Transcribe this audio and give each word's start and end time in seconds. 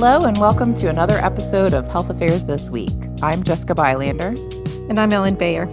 Hello, 0.00 0.28
and 0.28 0.38
welcome 0.38 0.76
to 0.76 0.88
another 0.88 1.16
episode 1.16 1.74
of 1.74 1.88
Health 1.88 2.08
Affairs 2.08 2.46
This 2.46 2.70
Week. 2.70 2.94
I'm 3.20 3.42
Jessica 3.42 3.74
Bylander. 3.74 4.28
And 4.88 4.96
I'm 4.96 5.12
Ellen 5.12 5.34
Bayer. 5.34 5.64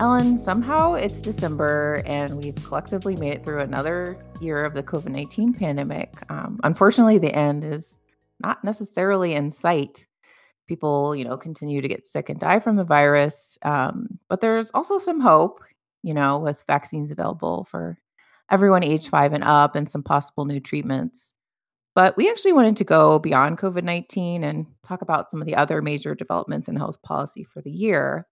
Ellen, 0.00 0.36
somehow 0.36 0.94
it's 0.94 1.20
December, 1.20 2.02
and 2.06 2.42
we've 2.42 2.56
collectively 2.56 3.14
made 3.14 3.34
it 3.34 3.44
through 3.44 3.60
another 3.60 4.18
year 4.40 4.64
of 4.64 4.74
the 4.74 4.82
COVID 4.82 5.10
19 5.10 5.54
pandemic. 5.54 6.28
Um, 6.28 6.58
unfortunately, 6.64 7.18
the 7.18 7.32
end 7.32 7.62
is 7.62 7.96
not 8.40 8.64
necessarily 8.64 9.34
in 9.34 9.48
sight. 9.48 10.08
People, 10.66 11.14
you 11.14 11.24
know, 11.24 11.36
continue 11.36 11.80
to 11.82 11.86
get 11.86 12.04
sick 12.04 12.28
and 12.28 12.40
die 12.40 12.58
from 12.58 12.74
the 12.74 12.82
virus. 12.82 13.56
Um, 13.62 14.18
but 14.28 14.40
there's 14.40 14.72
also 14.72 14.98
some 14.98 15.20
hope, 15.20 15.60
you 16.02 16.14
know, 16.14 16.40
with 16.40 16.64
vaccines 16.66 17.12
available 17.12 17.62
for 17.70 17.96
everyone 18.50 18.82
age 18.82 19.08
five 19.08 19.32
and 19.32 19.44
up 19.44 19.76
and 19.76 19.88
some 19.88 20.02
possible 20.02 20.46
new 20.46 20.58
treatments. 20.58 21.33
But 21.94 22.16
we 22.16 22.28
actually 22.28 22.52
wanted 22.52 22.76
to 22.78 22.84
go 22.84 23.18
beyond 23.18 23.58
COVID 23.58 23.84
19 23.84 24.42
and 24.42 24.66
talk 24.82 25.02
about 25.02 25.30
some 25.30 25.40
of 25.40 25.46
the 25.46 25.54
other 25.54 25.80
major 25.80 26.14
developments 26.14 26.68
in 26.68 26.76
health 26.76 27.00
policy 27.02 27.44
for 27.44 27.62
the 27.62 27.70
year. 27.70 28.26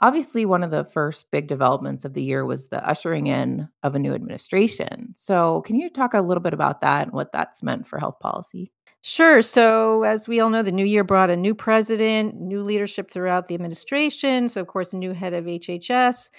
Obviously, 0.00 0.46
one 0.46 0.62
of 0.62 0.70
the 0.70 0.84
first 0.84 1.30
big 1.32 1.48
developments 1.48 2.04
of 2.04 2.14
the 2.14 2.22
year 2.22 2.44
was 2.46 2.68
the 2.68 2.86
ushering 2.88 3.26
in 3.26 3.68
of 3.82 3.94
a 3.94 3.98
new 3.98 4.14
administration. 4.14 5.12
So, 5.16 5.62
can 5.62 5.74
you 5.76 5.90
talk 5.90 6.14
a 6.14 6.20
little 6.20 6.42
bit 6.42 6.54
about 6.54 6.80
that 6.82 7.08
and 7.08 7.12
what 7.12 7.32
that's 7.32 7.62
meant 7.64 7.86
for 7.86 7.98
health 7.98 8.20
policy? 8.20 8.72
Sure. 9.02 9.42
So, 9.42 10.04
as 10.04 10.28
we 10.28 10.40
all 10.40 10.50
know, 10.50 10.62
the 10.62 10.72
new 10.72 10.84
year 10.84 11.04
brought 11.04 11.30
a 11.30 11.36
new 11.36 11.54
president, 11.54 12.40
new 12.40 12.62
leadership 12.62 13.10
throughout 13.10 13.48
the 13.48 13.54
administration. 13.54 14.48
So, 14.48 14.60
of 14.60 14.66
course, 14.66 14.92
a 14.92 14.96
new 14.96 15.12
head 15.12 15.34
of 15.34 15.46
HHS, 15.46 16.30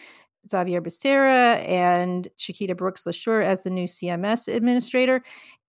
Xavier 0.49 0.81
Becerra 0.81 1.67
and 1.67 2.27
Chiquita 2.37 2.75
Brooks 2.75 3.03
LaSure 3.03 3.43
as 3.43 3.61
the 3.61 3.69
new 3.69 3.85
CMS 3.85 4.53
administrator. 4.53 5.21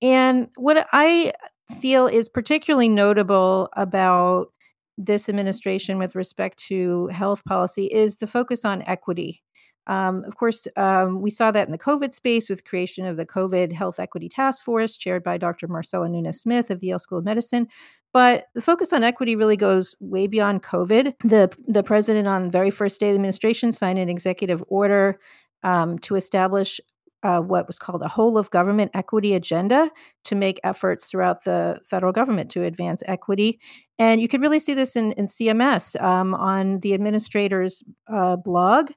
And 0.03 0.49
what 0.57 0.87
I 0.93 1.33
feel 1.81 2.07
is 2.07 2.29
particularly 2.29 2.89
notable 2.89 3.69
about 3.77 4.53
this 4.99 5.29
administration 5.29 5.99
with 5.99 6.15
respect 6.15 6.59
to 6.59 7.07
health 7.09 7.45
policy 7.45 7.87
is 7.87 8.19
the 8.19 8.27
focus 8.27 8.65
on 8.65 8.83
equity. 8.83 9.43
Um, 9.87 10.25
of 10.25 10.37
course, 10.37 10.69
um, 10.77 11.21
we 11.21 11.31
saw 11.31 11.51
that 11.51 11.67
in 11.67 11.73
the 11.73 11.79
COVID 11.79 12.13
space 12.13 12.49
with 12.49 12.65
creation 12.65 13.07
of 13.07 13.17
the 13.17 13.27
COVID 13.27 13.73
Health 13.73 13.99
Equity 13.99 14.29
Task 14.29 14.65
Force, 14.65 14.97
chaired 14.97 15.23
by 15.25 15.39
Dr. 15.39 15.69
Marcella 15.69 16.09
Nunez 16.09 16.41
Smith 16.41 16.71
of 16.71 16.81
the 16.81 16.89
Yale 16.89 16.99
School 16.99 17.19
of 17.19 17.25
Medicine. 17.25 17.67
But 18.13 18.47
the 18.55 18.61
focus 18.61 18.93
on 18.93 19.05
equity 19.05 19.37
really 19.37 19.57
goes 19.57 19.95
way 20.01 20.27
beyond 20.27 20.63
COVID. 20.63 21.15
The 21.25 21.51
the 21.67 21.83
president, 21.83 22.27
on 22.27 22.45
the 22.45 22.51
very 22.51 22.71
first 22.71 23.01
day 23.01 23.09
of 23.09 23.13
the 23.15 23.17
administration, 23.17 23.73
signed 23.73 23.99
an 23.99 24.09
executive 24.09 24.63
order 24.69 25.19
um, 25.63 25.99
to 26.01 26.17
establish 26.17 26.81
uh, 27.23 27.41
what 27.41 27.67
was 27.67 27.79
called 27.79 28.03
a 28.03 28.09
whole 28.09 28.39
of 28.39 28.51
government 28.51 28.91
equity 28.95 29.35
agenda 29.35 29.91
to 30.25 30.35
make 30.35 30.61
efforts 30.65 31.05
throughout 31.05 31.45
the 31.45 31.79
federal 31.85 32.13
government 32.13 32.51
to 32.51 32.63
advance 32.65 33.03
equity. 33.07 33.61
And 33.99 34.21
you 34.21 34.29
can 34.29 34.41
really 34.41 34.61
see 34.61 34.75
this 34.75 34.97
in, 34.97 35.13
in 35.13 35.27
CMS 35.27 36.01
um, 36.03 36.35
on 36.35 36.81
the 36.81 36.95
administrator's 36.95 37.83
uh, 38.13 38.37
blog. 38.37 38.93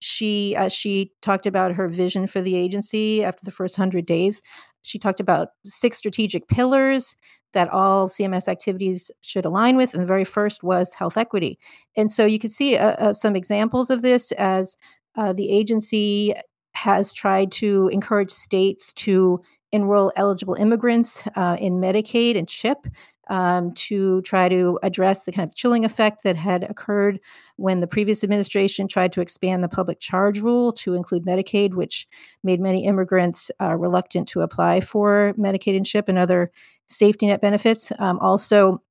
She 0.00 0.54
uh, 0.56 0.68
she 0.68 1.12
talked 1.22 1.46
about 1.46 1.72
her 1.72 1.88
vision 1.88 2.26
for 2.26 2.40
the 2.40 2.56
agency 2.56 3.24
after 3.24 3.44
the 3.44 3.50
first 3.50 3.76
hundred 3.76 4.06
days. 4.06 4.40
She 4.82 4.98
talked 4.98 5.20
about 5.20 5.48
six 5.64 5.98
strategic 5.98 6.48
pillars 6.48 7.16
that 7.56 7.70
all 7.70 8.08
CMS 8.08 8.48
activities 8.48 9.10
should 9.22 9.46
align 9.46 9.76
with. 9.76 9.94
And 9.94 10.02
the 10.02 10.06
very 10.06 10.24
first 10.24 10.62
was 10.62 10.92
health 10.92 11.16
equity. 11.16 11.58
And 11.96 12.12
so 12.12 12.26
you 12.26 12.38
can 12.38 12.50
see 12.50 12.76
uh, 12.76 12.90
uh, 12.92 13.14
some 13.14 13.34
examples 13.34 13.88
of 13.88 14.02
this 14.02 14.30
as 14.32 14.76
uh, 15.16 15.32
the 15.32 15.48
agency 15.50 16.34
has 16.74 17.12
tried 17.14 17.50
to 17.52 17.88
encourage 17.88 18.30
states 18.30 18.92
to 18.92 19.40
enroll 19.72 20.12
eligible 20.16 20.54
immigrants 20.54 21.22
uh, 21.34 21.56
in 21.58 21.80
Medicaid 21.80 22.36
and 22.36 22.46
CHIP 22.46 22.86
um, 23.28 23.72
to 23.72 24.22
try 24.22 24.48
to 24.48 24.78
address 24.82 25.24
the 25.24 25.32
kind 25.32 25.48
of 25.48 25.54
chilling 25.54 25.84
effect 25.84 26.22
that 26.22 26.36
had 26.36 26.62
occurred 26.64 27.20
when 27.56 27.80
the 27.80 27.86
previous 27.86 28.22
administration 28.22 28.88
tried 28.88 29.12
to 29.12 29.20
expand 29.20 29.62
the 29.62 29.68
public 29.68 30.00
charge 30.00 30.40
rule 30.40 30.72
to 30.72 30.94
include 30.94 31.24
Medicaid, 31.24 31.74
which 31.74 32.06
made 32.42 32.60
many 32.60 32.84
immigrants 32.84 33.50
uh, 33.60 33.74
reluctant 33.74 34.28
to 34.28 34.42
apply 34.42 34.80
for 34.80 35.34
Medicaid 35.38 35.76
and 35.76 35.86
CHIP 35.86 36.08
and 36.08 36.18
other 36.18 36.50
safety 36.86 37.26
net 37.26 37.40
benefits. 37.40 37.90
Um, 37.98 38.18
also, 38.20 38.82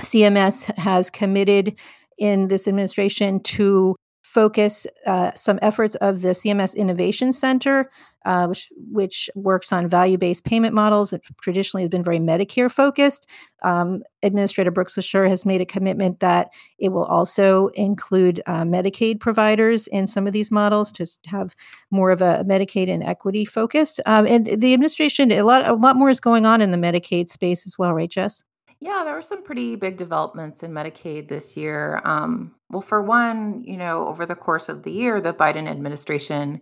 CMS 0.00 0.64
has 0.76 1.10
committed 1.10 1.78
in 2.18 2.48
this 2.48 2.68
administration 2.68 3.40
to 3.40 3.96
focus 4.22 4.86
uh, 5.06 5.30
some 5.34 5.58
efforts 5.60 5.94
of 5.96 6.22
the 6.22 6.28
CMS 6.28 6.74
Innovation 6.74 7.32
Center, 7.32 7.90
uh, 8.24 8.46
which 8.46 8.72
which 8.90 9.30
works 9.34 9.72
on 9.72 9.88
value 9.88 10.18
based 10.18 10.44
payment 10.44 10.74
models. 10.74 11.12
It 11.12 11.22
traditionally 11.40 11.82
has 11.82 11.90
been 11.90 12.04
very 12.04 12.18
Medicare 12.18 12.70
focused. 12.70 13.26
Um, 13.62 14.02
Administrator 14.22 14.70
Brooks 14.70 14.96
LaSure 14.96 15.28
has 15.28 15.44
made 15.44 15.60
a 15.60 15.66
commitment 15.66 16.20
that 16.20 16.50
it 16.78 16.90
will 16.90 17.04
also 17.04 17.68
include 17.68 18.40
uh, 18.46 18.62
Medicaid 18.62 19.20
providers 19.20 19.86
in 19.88 20.06
some 20.06 20.26
of 20.26 20.32
these 20.32 20.50
models 20.50 20.92
to 20.92 21.06
have 21.26 21.54
more 21.90 22.10
of 22.10 22.22
a 22.22 22.44
Medicaid 22.46 22.88
and 22.88 23.02
equity 23.02 23.44
focus. 23.44 24.00
Um, 24.06 24.26
and 24.26 24.46
the 24.46 24.72
administration, 24.72 25.32
a 25.32 25.42
lot 25.42 25.68
a 25.68 25.74
lot 25.74 25.96
more 25.96 26.10
is 26.10 26.20
going 26.20 26.46
on 26.46 26.60
in 26.60 26.70
the 26.70 26.78
Medicaid 26.78 27.28
space 27.28 27.66
as 27.66 27.78
well, 27.78 27.94
right, 27.94 28.10
Jess? 28.10 28.42
Yeah, 28.82 29.04
there 29.04 29.14
were 29.14 29.22
some 29.22 29.44
pretty 29.44 29.76
big 29.76 29.96
developments 29.96 30.64
in 30.64 30.72
Medicaid 30.72 31.28
this 31.28 31.56
year. 31.56 32.00
Um, 32.02 32.56
well, 32.68 32.80
for 32.80 33.00
one, 33.00 33.62
you 33.62 33.76
know, 33.76 34.08
over 34.08 34.26
the 34.26 34.34
course 34.34 34.68
of 34.68 34.82
the 34.82 34.90
year, 34.90 35.20
the 35.20 35.32
Biden 35.32 35.68
administration 35.68 36.60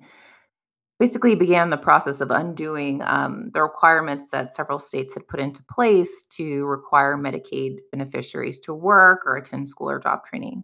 basically 1.00 1.34
began 1.34 1.70
the 1.70 1.78
process 1.78 2.20
of 2.20 2.30
undoing 2.30 3.00
um, 3.06 3.50
the 3.54 3.62
requirements 3.62 4.30
that 4.30 4.54
several 4.54 4.78
states 4.78 5.14
had 5.14 5.26
put 5.26 5.40
into 5.40 5.62
place 5.62 6.24
to 6.28 6.66
require 6.66 7.16
Medicaid 7.16 7.78
beneficiaries 7.90 8.58
to 8.58 8.74
work 8.74 9.22
or 9.24 9.38
attend 9.38 9.66
school 9.66 9.90
or 9.90 9.98
job 9.98 10.20
training 10.26 10.62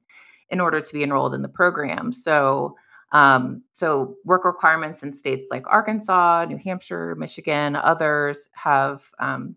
in 0.50 0.60
order 0.60 0.78
to 0.78 0.92
be 0.92 1.02
enrolled 1.02 1.34
in 1.34 1.40
the 1.40 1.48
program. 1.48 2.12
So, 2.12 2.76
um, 3.12 3.62
so 3.72 4.16
work 4.26 4.44
requirements 4.44 5.02
in 5.02 5.10
states 5.10 5.46
like 5.50 5.64
Arkansas, 5.68 6.44
New 6.44 6.58
Hampshire, 6.58 7.14
Michigan, 7.14 7.74
others 7.74 8.50
have 8.52 9.10
um, 9.18 9.56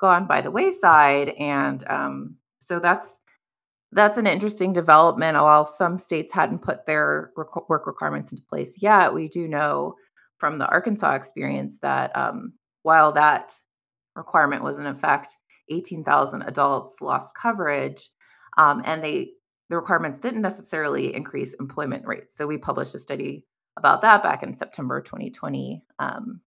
gone 0.00 0.28
by 0.28 0.42
the 0.42 0.52
wayside, 0.52 1.30
and 1.30 1.84
um, 1.88 2.36
so 2.60 2.78
that's 2.78 3.18
that's 3.92 4.16
an 4.16 4.28
interesting 4.28 4.72
development. 4.72 5.36
While 5.36 5.66
some 5.66 5.98
states 5.98 6.32
hadn't 6.32 6.60
put 6.60 6.86
their 6.86 7.32
work 7.36 7.88
requirements 7.88 8.30
into 8.30 8.44
place 8.44 8.80
yet, 8.80 9.12
we 9.12 9.26
do 9.26 9.48
know 9.48 9.96
from 10.40 10.58
the 10.58 10.68
Arkansas 10.68 11.14
experience 11.14 11.76
that 11.82 12.16
um, 12.16 12.54
while 12.82 13.12
that 13.12 13.54
requirement 14.16 14.64
was 14.64 14.78
in 14.78 14.86
effect, 14.86 15.34
18,000 15.68 16.42
adults 16.42 17.00
lost 17.00 17.34
coverage, 17.34 18.10
um, 18.56 18.82
and 18.84 19.04
they 19.04 19.32
the 19.68 19.76
requirements 19.76 20.18
didn't 20.18 20.42
necessarily 20.42 21.14
increase 21.14 21.54
employment 21.54 22.04
rates. 22.04 22.36
So 22.36 22.48
we 22.48 22.58
published 22.58 22.96
a 22.96 22.98
study 22.98 23.44
about 23.76 24.02
that 24.02 24.20
back 24.20 24.42
in 24.42 24.52
September 24.52 25.00
2020, 25.00 25.84
um, 26.00 26.40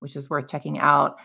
which 0.00 0.16
is 0.16 0.30
worth 0.30 0.48
checking 0.48 0.78
out. 0.78 1.16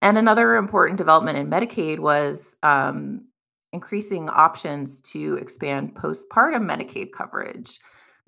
And 0.00 0.16
another 0.16 0.56
important 0.56 0.96
development 0.96 1.36
in 1.36 1.50
Medicaid 1.50 1.98
was 1.98 2.56
um, 2.62 3.26
increasing 3.74 4.30
options 4.30 4.98
to 5.12 5.34
expand 5.34 5.94
postpartum 5.94 6.64
Medicaid 6.64 7.12
coverage, 7.12 7.78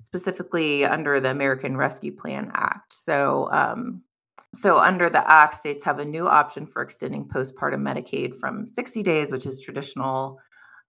specifically 0.03 0.85
under 0.85 1.19
the 1.19 1.31
American 1.31 1.77
Rescue 1.77 2.15
Plan 2.15 2.51
Act. 2.53 2.93
So, 2.93 3.49
um, 3.51 4.01
so 4.55 4.79
under 4.79 5.09
the 5.09 5.29
act, 5.29 5.59
states 5.59 5.83
have 5.83 5.99
a 5.99 6.05
new 6.05 6.27
option 6.27 6.65
for 6.65 6.81
extending 6.81 7.25
postpartum 7.25 7.81
Medicaid 7.81 8.35
from 8.39 8.67
60 8.67 9.03
days, 9.03 9.31
which 9.31 9.45
is 9.45 9.59
traditional 9.59 10.39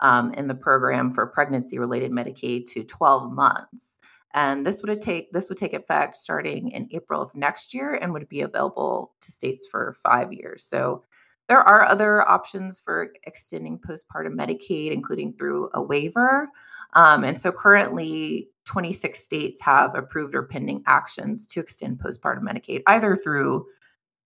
um, 0.01 0.33
in 0.35 0.49
the 0.49 0.55
program 0.55 1.13
for 1.13 1.27
pregnancy-related 1.27 2.11
Medicaid, 2.11 2.71
to 2.73 2.85
12 2.85 3.33
months 3.33 3.99
and 4.33 4.65
this 4.65 4.83
would 4.83 5.03
take 5.03 5.33
this 5.33 5.49
would 5.49 5.59
take 5.59 5.73
effect 5.73 6.17
starting 6.17 6.71
in 6.71 6.89
April 6.93 7.21
of 7.21 7.35
next 7.35 7.75
year 7.75 7.95
and 7.95 8.13
would 8.13 8.29
be 8.29 8.43
available 8.43 9.13
to 9.21 9.33
states 9.33 9.67
for 9.67 9.97
five 10.03 10.33
years. 10.33 10.65
So 10.65 11.05
there 11.49 11.61
are 11.61 11.85
other 11.85 12.27
options 12.29 12.79
for 12.79 13.13
extending 13.25 13.81
postpartum 13.81 14.35
Medicaid, 14.35 14.93
including 14.93 15.33
through 15.33 15.71
a 15.75 15.83
waiver. 15.83 16.49
Um, 16.93 17.25
and 17.25 17.41
so 17.41 17.51
currently, 17.51 18.49
26 18.71 19.19
states 19.19 19.61
have 19.61 19.97
approved 19.97 20.33
or 20.33 20.45
pending 20.45 20.81
actions 20.87 21.45
to 21.45 21.59
extend 21.59 21.99
postpartum 21.99 22.43
Medicaid, 22.43 22.83
either 22.87 23.17
through 23.17 23.67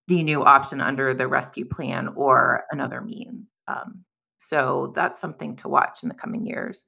the 0.07 0.23
new 0.23 0.45
option 0.45 0.83
under 0.83 1.15
the 1.15 1.27
rescue 1.27 1.65
plan 1.65 2.11
or 2.15 2.65
another 2.71 3.01
means. 3.01 3.47
Um, 3.69 4.05
so 4.37 4.93
that's 4.95 5.19
something 5.19 5.57
to 5.57 5.69
watch 5.71 6.03
in 6.03 6.11
the 6.11 6.15
coming 6.15 6.45
years. 6.45 6.87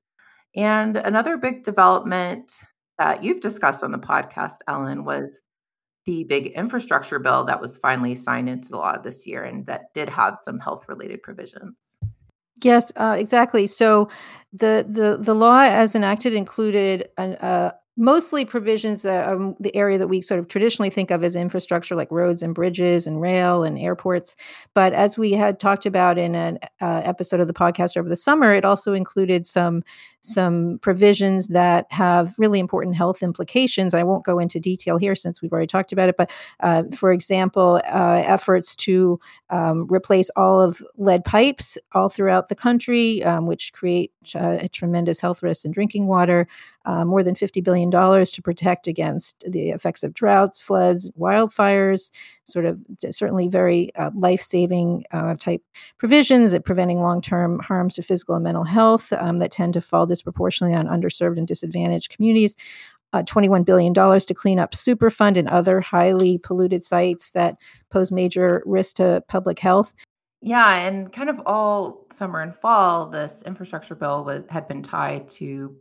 And 0.55 0.99
another 0.99 1.39
big 1.39 1.65
development 1.65 2.53
that 2.99 3.23
you've 3.23 3.41
discussed 3.41 3.83
on 3.83 3.91
the 3.91 3.99
podcast, 3.99 4.57
Ellen, 4.69 5.07
was 5.07 5.43
the 6.05 6.25
big 6.25 6.49
infrastructure 6.49 7.19
bill 7.19 7.47
that 7.47 7.63
was 7.63 7.79
finally 7.79 8.15
signed 8.15 8.51
into 8.51 8.69
the 8.69 8.77
law 8.77 8.99
this 8.99 9.27
year 9.27 9.45
and 9.45 9.65
that 9.65 9.95
did 9.95 10.11
have 10.11 10.37
some 10.43 10.59
health 10.59 10.85
related 10.89 11.23
provisions. 11.23 11.97
Yes, 12.63 12.91
uh, 12.97 13.17
exactly. 13.19 13.67
So 13.67 14.09
the, 14.59 14.87
the 14.89 15.19
the 15.21 15.35
law 15.35 15.61
as 15.61 15.95
enacted 15.95 16.33
included 16.33 17.09
an, 17.19 17.35
uh, 17.37 17.73
mostly 17.97 18.45
provisions 18.45 19.05
uh, 19.07 19.27
um, 19.29 19.57
the 19.59 19.75
area 19.75 19.97
that 19.97 20.09
we 20.09 20.21
sort 20.21 20.39
of 20.39 20.49
traditionally 20.49 20.91
think 20.91 21.11
of 21.11 21.25
as 21.25 21.35
infrastructure 21.35 21.97
like 21.97 22.11
roads 22.11 22.43
and 22.43 22.55
bridges 22.55 23.07
and 23.07 23.21
rail 23.21 23.65
and 23.65 23.79
airports. 23.79 24.37
But 24.75 24.93
as 24.93 25.17
we 25.17 25.33
had 25.33 25.59
talked 25.59 25.87
about 25.87 26.19
in 26.19 26.35
an 26.35 26.59
uh, 26.81 27.03
episode 27.05 27.41
of 27.41 27.47
the 27.47 27.55
podcast 27.55 27.97
over 27.97 28.09
the 28.09 28.17
summer 28.17 28.53
it 28.53 28.65
also 28.65 28.93
included 28.93 29.47
some 29.47 29.83
some 30.21 30.79
provisions 30.83 31.49
that 31.49 31.87
have 31.91 32.35
really 32.37 32.59
important 32.59 32.97
health 32.97 33.23
implications. 33.23 33.95
I 33.95 34.03
won't 34.03 34.25
go 34.25 34.39
into 34.41 34.59
detail 34.59 34.99
here 34.99 35.15
since 35.15 35.41
we've 35.41 35.53
already 35.53 35.69
talked 35.69 35.93
about 35.93 36.09
it 36.09 36.17
but 36.17 36.31
uh, 36.61 36.83
for 36.95 37.13
example 37.13 37.81
uh, 37.87 38.23
efforts 38.27 38.75
to 38.77 39.19
um, 39.51 39.87
replace 39.91 40.29
all 40.37 40.61
of 40.61 40.83
lead 40.97 41.25
pipes 41.25 41.79
all 41.93 42.09
throughout 42.09 42.49
the 42.49 42.55
country 42.55 43.23
um, 43.25 43.47
which 43.47 43.73
create 43.73 44.13
uh, 44.35 44.59
a 44.61 44.69
tremendous 44.69 45.21
health 45.21 45.43
risk 45.43 45.65
in 45.65 45.71
drinking 45.71 46.07
water. 46.09 46.47
Uh, 46.85 47.05
more 47.05 47.25
than 47.25 47.35
$50 47.35 47.65
billion 47.65 47.86
to 47.91 48.43
protect 48.43 48.87
against 48.87 49.45
the 49.47 49.71
effects 49.71 50.03
of 50.03 50.15
droughts, 50.15 50.61
floods, 50.61 51.11
wildfires, 51.19 52.11
sort 52.45 52.65
of 52.65 52.79
certainly 53.11 53.49
very 53.49 53.95
uh, 53.97 54.11
life 54.15 54.41
saving 54.41 55.05
uh, 55.13 55.35
type 55.37 55.63
provisions 55.99 56.53
at 56.53 56.65
preventing 56.65 57.01
long 57.01 57.21
term 57.21 57.59
harms 57.61 57.95
to 57.95 58.03
physical 58.03 58.35
and 58.35 58.45
mental 58.45 58.65
health 58.65 59.13
um, 59.15 59.39
that 59.39 59.51
tend 59.51 59.75
to 59.75 59.81
fall 59.81 60.07
disproportionately 60.07 60.77
on 60.77 60.87
underserved 60.87 61.39
and 61.39 61.49
disadvantaged 61.49 62.11
communities. 62.11 62.57
Uh, 63.13 63.23
$21 63.23 63.65
billion 63.65 63.95
to 63.95 64.35
clean 64.35 64.59
up 64.59 64.73
Superfund 64.73 65.39
and 65.39 65.49
other 65.49 65.81
highly 65.81 66.39
polluted 66.39 66.83
sites 66.83 67.31
that 67.31 67.57
pose 67.91 68.11
major 68.13 68.63
risk 68.67 68.97
to 68.97 69.23
public 69.29 69.59
health. 69.59 69.95
Yeah, 70.43 70.87
and 70.87 71.13
kind 71.13 71.31
of 71.31 71.41
all 71.47 72.07
summer 72.13 72.41
and 72.41 72.55
fall, 72.55 73.07
this 73.07 73.43
infrastructure 73.47 73.95
bill 73.95 74.25
was 74.25 74.45
had 74.51 74.69
been 74.69 74.83
tied 74.83 75.29
to 75.31 75.77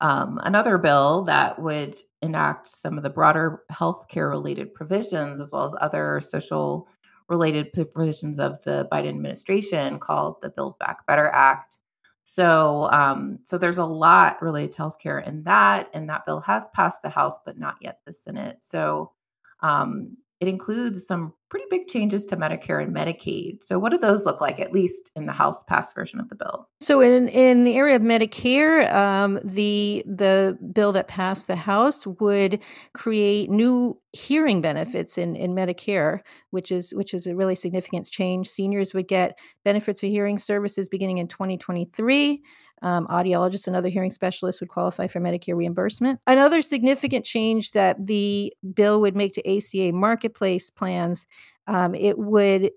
um, 0.00 0.40
another 0.44 0.78
bill 0.78 1.24
that 1.24 1.60
would 1.60 1.96
enact 2.22 2.68
some 2.68 2.96
of 2.96 3.02
the 3.02 3.10
broader 3.10 3.62
healthcare 3.72 4.30
related 4.30 4.74
provisions 4.74 5.40
as 5.40 5.50
well 5.50 5.64
as 5.64 5.74
other 5.80 6.20
social 6.20 6.88
related 7.28 7.72
provisions 7.72 8.38
of 8.38 8.62
the 8.64 8.88
Biden 8.90 9.08
administration 9.08 9.98
called 9.98 10.36
the 10.40 10.50
Build 10.50 10.78
Back 10.78 11.06
Better 11.06 11.28
Act. 11.28 11.76
So, 12.22 12.90
um, 12.92 13.38
so 13.44 13.58
there's 13.58 13.78
a 13.78 13.84
lot 13.84 14.40
related 14.42 14.72
to 14.72 14.82
healthcare 14.82 15.26
in 15.26 15.44
that, 15.44 15.88
and 15.94 16.08
that 16.08 16.26
bill 16.26 16.40
has 16.40 16.68
passed 16.74 17.02
the 17.02 17.08
House, 17.08 17.38
but 17.44 17.58
not 17.58 17.76
yet 17.80 18.00
the 18.06 18.12
Senate. 18.12 18.58
So, 18.60 19.12
um, 19.60 20.16
it 20.40 20.46
includes 20.46 21.04
some 21.04 21.32
pretty 21.50 21.66
big 21.70 21.88
changes 21.88 22.24
to 22.26 22.36
Medicare 22.36 22.82
and 22.82 22.94
Medicaid. 22.94 23.64
So, 23.64 23.78
what 23.78 23.90
do 23.90 23.98
those 23.98 24.24
look 24.24 24.40
like, 24.40 24.60
at 24.60 24.72
least 24.72 25.10
in 25.16 25.26
the 25.26 25.32
House 25.32 25.64
passed 25.64 25.94
version 25.94 26.20
of 26.20 26.28
the 26.28 26.36
bill? 26.36 26.68
So, 26.80 27.00
in 27.00 27.28
in 27.28 27.64
the 27.64 27.76
area 27.76 27.96
of 27.96 28.02
Medicare, 28.02 28.92
um, 28.94 29.40
the 29.42 30.04
the 30.06 30.56
bill 30.72 30.92
that 30.92 31.08
passed 31.08 31.48
the 31.48 31.56
House 31.56 32.06
would 32.06 32.62
create 32.92 33.50
new 33.50 34.00
hearing 34.12 34.60
benefits 34.60 35.18
in 35.18 35.34
in 35.34 35.54
Medicare, 35.54 36.20
which 36.50 36.70
is 36.70 36.92
which 36.94 37.14
is 37.14 37.26
a 37.26 37.34
really 37.34 37.56
significant 37.56 38.08
change. 38.08 38.48
Seniors 38.48 38.94
would 38.94 39.08
get 39.08 39.38
benefits 39.64 40.00
for 40.00 40.06
hearing 40.06 40.38
services 40.38 40.88
beginning 40.88 41.18
in 41.18 41.26
2023. 41.26 42.42
Um, 42.82 43.06
audiologists 43.08 43.66
and 43.66 43.74
other 43.74 43.88
hearing 43.88 44.10
specialists 44.10 44.60
would 44.60 44.70
qualify 44.70 45.06
for 45.06 45.20
Medicare 45.20 45.56
reimbursement. 45.56 46.20
Another 46.26 46.62
significant 46.62 47.24
change 47.24 47.72
that 47.72 48.06
the 48.06 48.52
bill 48.74 49.00
would 49.00 49.16
make 49.16 49.32
to 49.34 49.56
ACA 49.56 49.92
marketplace 49.92 50.70
plans, 50.70 51.26
um, 51.66 51.94
it 51.94 52.18
would 52.18 52.70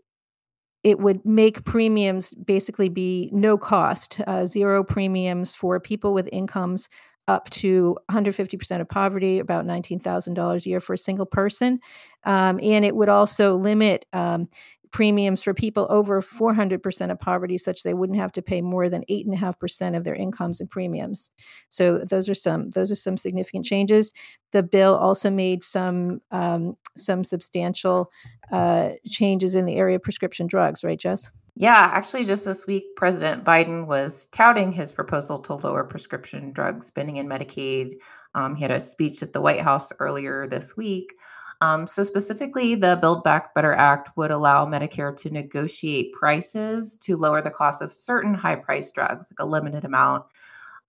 it 0.84 1.00
would 1.00 1.24
make 1.24 1.64
premiums 1.64 2.34
basically 2.34 2.90
be 2.90 3.30
no 3.32 3.56
cost, 3.56 4.20
uh, 4.26 4.46
zero 4.46 4.84
premiums 4.84 5.54
for 5.54 5.80
people 5.80 6.12
with 6.14 6.28
incomes 6.32 6.90
up 7.28 7.50
to 7.52 7.98
150% 8.10 8.82
of 8.82 8.90
poverty, 8.90 9.40
about 9.40 9.66
$19,000 9.66 10.66
a 10.66 10.70
year 10.70 10.80
for 10.80 10.94
a 10.94 10.98
single 10.98 11.26
person. 11.26 11.80
Um, 12.24 12.60
and 12.62 12.84
it 12.84 12.96
would 12.96 13.10
also 13.10 13.56
limit 13.56 14.06
um, 14.12 14.48
premiums 14.92 15.42
for 15.42 15.54
people 15.54 15.88
over 15.90 16.22
400% 16.22 17.12
of 17.12 17.20
poverty, 17.20 17.58
such 17.58 17.84
they 17.84 17.94
wouldn't 17.94 18.20
have 18.20 18.32
to 18.34 18.42
pay 18.42 18.62
more 18.62 18.90
than 18.90 19.04
8.5% 19.10 19.96
of 19.96 20.04
their 20.04 20.16
incomes 20.16 20.60
and 20.60 20.70
premiums. 20.70 21.32
So 21.70 22.00
those 22.00 22.28
are 22.30 22.36
some 22.36 22.70
those 22.72 22.92
are 22.92 22.96
some 22.96 23.18
significant 23.18 23.66
changes. 23.66 24.14
The 24.52 24.64
bill 24.64 24.96
also 24.96 25.30
made 25.30 25.64
some 25.64 26.22
um, 26.32 26.76
some 26.96 27.24
substantial 27.24 28.12
uh, 28.52 28.92
changes 29.08 29.56
in 29.56 29.66
the 29.66 29.76
area 29.76 29.96
of 29.96 30.04
prescription 30.04 30.48
drugs, 30.48 30.84
right, 30.84 31.00
Jess? 31.00 31.32
Yeah, 31.56 31.92
actually, 31.94 32.26
just 32.26 32.46
this 32.46 32.66
week, 32.66 32.84
President 32.96 33.44
Biden 33.44 33.86
was 33.86 34.28
touting 34.28 34.72
his 34.72 34.92
proposal 34.92 35.40
to 35.40 35.56
lower 35.56 35.84
prescription 35.84 36.52
drug 36.52 36.84
spending 36.84 37.18
in 37.18 37.28
Medicaid. 37.28 37.96
Um, 38.34 38.56
he 38.56 38.62
had 38.62 38.72
a 38.72 38.80
speech 38.80 39.22
at 39.22 39.34
the 39.34 39.42
White 39.42 39.60
House 39.62 39.92
earlier 40.00 40.48
this 40.48 40.78
week. 40.78 41.14
Um, 41.62 41.88
so, 41.88 42.04
specifically, 42.04 42.74
the 42.74 42.98
Build 43.00 43.24
Back 43.24 43.54
Better 43.54 43.72
Act 43.72 44.10
would 44.18 44.32
allow 44.32 44.66
Medicare 44.66 45.16
to 45.18 45.30
negotiate 45.30 46.12
prices 46.14 46.98
to 47.04 47.16
lower 47.16 47.42
the 47.42 47.52
cost 47.52 47.84
of 47.84 47.92
certain 47.92 48.34
high 48.34 48.56
priced 48.56 48.96
drugs, 48.96 49.28
like 49.32 49.40
a 49.40 49.46
limited 49.46 49.86
amount. 49.86 50.26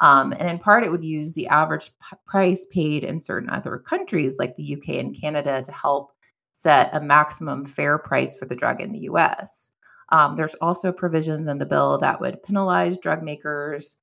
Um, 0.00 0.32
and 0.32 0.48
in 0.48 0.58
part, 0.58 0.82
it 0.82 0.90
would 0.90 1.04
use 1.04 1.34
the 1.34 1.46
average 1.46 1.92
p- 2.00 2.16
price 2.26 2.66
paid 2.70 3.04
in 3.04 3.20
certain 3.20 3.50
other 3.50 3.78
countries, 3.78 4.38
like 4.38 4.56
the 4.56 4.74
UK 4.74 4.96
and 4.96 5.14
Canada, 5.18 5.62
to 5.62 5.72
help 5.72 6.12
set 6.52 6.90
a 6.94 7.00
maximum 7.00 7.66
fair 7.66 7.98
price 7.98 8.34
for 8.34 8.46
the 8.46 8.56
drug 8.56 8.80
in 8.80 8.92
the 8.92 9.00
US. 9.10 9.70
Um, 10.08 10.36
there's 10.36 10.54
also 10.54 10.90
provisions 10.90 11.46
in 11.46 11.58
the 11.58 11.66
bill 11.66 11.98
that 11.98 12.20
would 12.20 12.42
penalize 12.42 12.98
drug 12.98 13.22
makers 13.22 13.98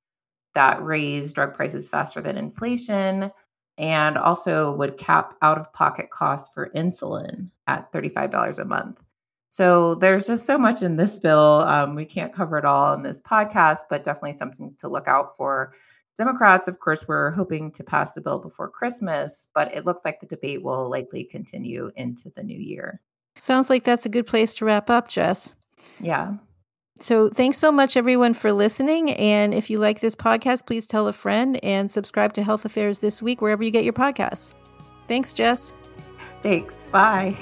that 0.54 0.82
raise 0.82 1.32
drug 1.32 1.54
prices 1.54 1.88
faster 1.88 2.20
than 2.20 2.36
inflation 2.36 3.30
and 3.80 4.18
also 4.18 4.72
would 4.76 4.98
cap 4.98 5.34
out 5.40 5.56
of 5.56 5.72
pocket 5.72 6.10
costs 6.10 6.52
for 6.52 6.70
insulin 6.76 7.48
at 7.66 7.90
$35 7.90 8.58
a 8.58 8.64
month. 8.66 9.00
So 9.48 9.94
there's 9.94 10.26
just 10.26 10.44
so 10.44 10.58
much 10.58 10.82
in 10.82 10.96
this 10.96 11.18
bill. 11.18 11.62
Um, 11.62 11.94
we 11.94 12.04
can't 12.04 12.32
cover 12.32 12.58
it 12.58 12.66
all 12.66 12.92
in 12.92 13.02
this 13.02 13.22
podcast, 13.22 13.78
but 13.88 14.04
definitely 14.04 14.34
something 14.34 14.74
to 14.78 14.88
look 14.88 15.08
out 15.08 15.34
for. 15.36 15.72
Democrats, 16.14 16.68
of 16.68 16.78
course, 16.78 17.08
were 17.08 17.30
hoping 17.30 17.72
to 17.72 17.82
pass 17.82 18.12
the 18.12 18.20
bill 18.20 18.38
before 18.38 18.68
Christmas, 18.68 19.48
but 19.54 19.74
it 19.74 19.86
looks 19.86 20.04
like 20.04 20.20
the 20.20 20.26
debate 20.26 20.62
will 20.62 20.90
likely 20.90 21.24
continue 21.24 21.90
into 21.96 22.30
the 22.36 22.42
new 22.42 22.58
year. 22.58 23.00
Sounds 23.38 23.70
like 23.70 23.84
that's 23.84 24.04
a 24.04 24.10
good 24.10 24.26
place 24.26 24.54
to 24.56 24.66
wrap 24.66 24.90
up, 24.90 25.08
Jess. 25.08 25.54
Yeah. 25.98 26.34
So, 27.00 27.30
thanks 27.30 27.58
so 27.58 27.72
much, 27.72 27.96
everyone, 27.96 28.34
for 28.34 28.52
listening. 28.52 29.10
And 29.12 29.54
if 29.54 29.70
you 29.70 29.78
like 29.78 30.00
this 30.00 30.14
podcast, 30.14 30.66
please 30.66 30.86
tell 30.86 31.08
a 31.08 31.12
friend 31.12 31.62
and 31.64 31.90
subscribe 31.90 32.34
to 32.34 32.42
Health 32.42 32.64
Affairs 32.64 32.98
This 32.98 33.22
Week 33.22 33.40
wherever 33.40 33.62
you 33.62 33.70
get 33.70 33.84
your 33.84 33.94
podcasts. 33.94 34.52
Thanks, 35.08 35.32
Jess. 35.32 35.72
Thanks. 36.42 36.74
Bye. 36.92 37.36